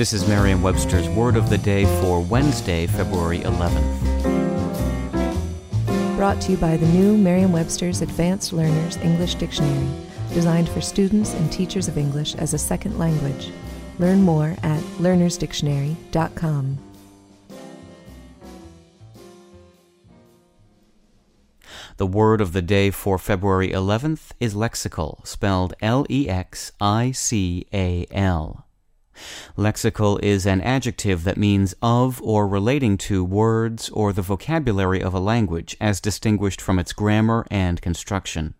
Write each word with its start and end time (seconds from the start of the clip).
This 0.00 0.14
is 0.14 0.26
Merriam 0.26 0.62
Webster's 0.62 1.06
Word 1.10 1.36
of 1.36 1.50
the 1.50 1.58
Day 1.58 1.84
for 2.00 2.22
Wednesday, 2.22 2.86
February 2.86 3.40
11th. 3.40 4.26
Brought 6.16 6.40
to 6.40 6.52
you 6.52 6.56
by 6.56 6.78
the 6.78 6.86
new 6.86 7.18
Merriam 7.18 7.52
Webster's 7.52 8.00
Advanced 8.00 8.54
Learners 8.54 8.96
English 8.96 9.34
Dictionary, 9.34 9.86
designed 10.32 10.70
for 10.70 10.80
students 10.80 11.34
and 11.34 11.52
teachers 11.52 11.86
of 11.86 11.98
English 11.98 12.34
as 12.36 12.54
a 12.54 12.58
second 12.58 12.98
language. 12.98 13.50
Learn 13.98 14.22
more 14.22 14.56
at 14.62 14.80
learnersdictionary.com. 15.00 16.78
The 21.98 22.06
word 22.06 22.40
of 22.40 22.54
the 22.54 22.62
day 22.62 22.90
for 22.90 23.18
February 23.18 23.68
11th 23.68 24.30
is 24.40 24.54
lexical, 24.54 25.26
spelled 25.26 25.74
L 25.82 26.06
E 26.08 26.26
X 26.26 26.72
I 26.80 27.10
C 27.10 27.66
A 27.74 28.06
L. 28.10 28.64
Lexical 29.56 30.22
is 30.22 30.46
an 30.46 30.60
adjective 30.60 31.24
that 31.24 31.36
means 31.36 31.74
of 31.82 32.20
or 32.22 32.46
relating 32.46 32.96
to 32.98 33.24
words 33.24 33.88
or 33.90 34.12
the 34.12 34.22
vocabulary 34.22 35.02
of 35.02 35.14
a 35.14 35.20
language 35.20 35.76
as 35.80 36.00
distinguished 36.00 36.60
from 36.60 36.78
its 36.78 36.92
grammar 36.92 37.46
and 37.50 37.80
construction. 37.80 38.54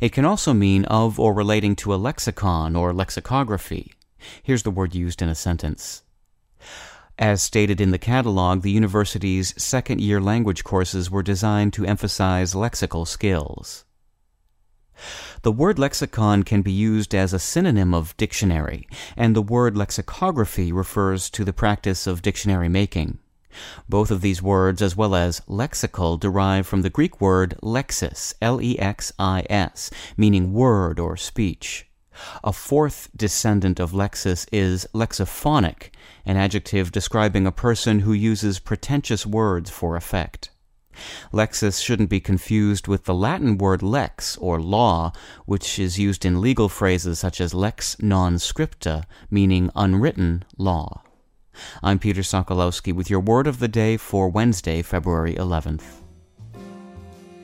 It 0.00 0.12
can 0.12 0.24
also 0.24 0.52
mean 0.52 0.84
of 0.84 1.18
or 1.18 1.32
relating 1.32 1.76
to 1.76 1.94
a 1.94 1.96
lexicon 1.96 2.76
or 2.76 2.92
lexicography. 2.92 3.94
Here's 4.42 4.62
the 4.62 4.70
word 4.70 4.94
used 4.94 5.22
in 5.22 5.28
a 5.28 5.34
sentence. 5.34 6.02
As 7.18 7.42
stated 7.42 7.80
in 7.80 7.92
the 7.92 7.98
catalog, 7.98 8.60
the 8.60 8.70
university's 8.70 9.54
second 9.56 10.02
year 10.02 10.20
language 10.20 10.64
courses 10.64 11.10
were 11.10 11.22
designed 11.22 11.72
to 11.72 11.86
emphasize 11.86 12.52
lexical 12.52 13.06
skills. 13.08 13.85
The 15.42 15.52
word 15.52 15.78
lexicon 15.78 16.42
can 16.42 16.62
be 16.62 16.72
used 16.72 17.14
as 17.14 17.32
a 17.32 17.38
synonym 17.38 17.94
of 17.94 18.16
dictionary, 18.16 18.88
and 19.16 19.36
the 19.36 19.42
word 19.42 19.76
lexicography 19.76 20.72
refers 20.72 21.30
to 21.30 21.44
the 21.44 21.52
practice 21.52 22.06
of 22.06 22.22
dictionary 22.22 22.68
making. 22.68 23.18
Both 23.88 24.10
of 24.10 24.20
these 24.20 24.42
words, 24.42 24.82
as 24.82 24.96
well 24.96 25.14
as 25.14 25.40
lexical, 25.48 26.20
derive 26.20 26.66
from 26.66 26.82
the 26.82 26.90
Greek 26.90 27.20
word 27.20 27.56
lexis, 27.62 28.34
L-E-X-I-S, 28.42 29.90
meaning 30.16 30.52
word 30.52 30.98
or 30.98 31.16
speech. 31.16 31.86
A 32.42 32.52
fourth 32.52 33.08
descendant 33.14 33.78
of 33.78 33.92
lexis 33.92 34.46
is 34.50 34.86
lexiphanic, 34.94 35.90
an 36.24 36.36
adjective 36.36 36.90
describing 36.90 37.46
a 37.46 37.52
person 37.52 38.00
who 38.00 38.12
uses 38.12 38.58
pretentious 38.58 39.26
words 39.26 39.70
for 39.70 39.96
effect. 39.96 40.50
Lexis 41.32 41.82
shouldn't 41.82 42.10
be 42.10 42.20
confused 42.20 42.88
with 42.88 43.04
the 43.04 43.14
Latin 43.14 43.58
word 43.58 43.82
lex, 43.82 44.36
or 44.38 44.60
law, 44.60 45.12
which 45.44 45.78
is 45.78 45.98
used 45.98 46.24
in 46.24 46.40
legal 46.40 46.68
phrases 46.68 47.18
such 47.18 47.40
as 47.40 47.54
lex 47.54 47.96
non 48.00 48.36
scripta, 48.36 49.04
meaning 49.30 49.70
unwritten 49.74 50.44
law. 50.56 51.02
I'm 51.82 51.98
Peter 51.98 52.22
Sokolowski 52.22 52.92
with 52.92 53.10
your 53.10 53.20
word 53.20 53.46
of 53.46 53.58
the 53.58 53.68
day 53.68 53.96
for 53.96 54.28
Wednesday, 54.28 54.82
February 54.82 55.34
11th. 55.34 56.02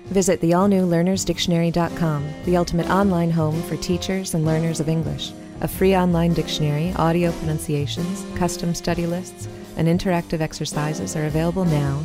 Visit 0.06 0.40
the 0.40 0.52
all 0.52 0.68
new 0.68 0.86
learnersdictionary.com, 0.86 2.28
the 2.44 2.56
ultimate 2.56 2.90
online 2.90 3.30
home 3.30 3.62
for 3.62 3.76
teachers 3.76 4.34
and 4.34 4.44
learners 4.44 4.80
of 4.80 4.88
English. 4.88 5.32
A 5.62 5.68
free 5.68 5.96
online 5.96 6.34
dictionary, 6.34 6.92
audio 6.96 7.32
pronunciations, 7.32 8.26
custom 8.36 8.74
study 8.74 9.06
lists, 9.06 9.48
and 9.76 9.88
interactive 9.88 10.40
exercises 10.40 11.16
are 11.16 11.26
available 11.26 11.64
now 11.64 12.04